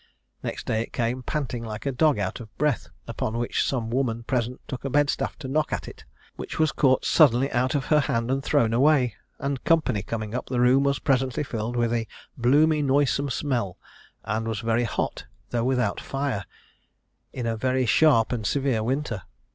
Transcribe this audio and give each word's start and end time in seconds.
Next 0.41 0.65
day 0.65 0.81
it 0.81 0.93
came, 0.93 1.21
panting 1.21 1.63
like 1.63 1.85
a 1.85 1.91
dog 1.91 2.17
out 2.17 2.39
of 2.39 2.57
breath; 2.57 2.87
upon 3.07 3.37
which 3.37 3.63
some 3.63 3.91
woman 3.91 4.23
present 4.23 4.59
took 4.67 4.83
a 4.83 4.89
bed 4.89 5.11
staff 5.11 5.37
to 5.37 5.47
knock 5.47 5.71
at 5.71 5.87
it, 5.87 6.05
"which 6.37 6.57
was 6.57 6.71
caught 6.71 7.05
suddenly 7.05 7.51
out 7.51 7.75
of 7.75 7.85
her 7.93 7.99
hand, 7.99 8.31
and 8.31 8.41
thrown 8.43 8.73
away; 8.73 9.13
and 9.37 9.63
company 9.63 10.01
coming 10.01 10.33
up, 10.33 10.47
the 10.47 10.59
room 10.59 10.83
was 10.83 10.97
presently 10.97 11.43
filled 11.43 11.75
with 11.75 11.93
a 11.93 12.07
bloomy 12.35 12.81
noisome 12.81 13.29
smell, 13.29 13.77
and 14.23 14.47
was 14.47 14.61
very 14.61 14.85
hot, 14.85 15.25
though 15.51 15.63
without 15.63 15.99
fire, 16.01 16.45
in 17.31 17.45
a 17.45 17.55
very 17.55 17.85
sharp 17.85 18.31
and 18.31 18.47
severe 18.47 18.81
winter. 18.81 19.21